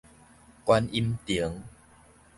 [0.65, 1.61] 觀音亭